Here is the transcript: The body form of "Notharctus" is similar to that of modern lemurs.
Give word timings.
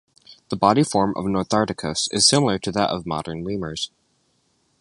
The 0.49 0.55
body 0.55 0.81
form 0.81 1.13
of 1.15 1.25
"Notharctus" 1.25 2.11
is 2.11 2.27
similar 2.27 2.57
to 2.57 2.71
that 2.71 2.89
of 2.89 3.05
modern 3.05 3.43
lemurs. 3.43 3.91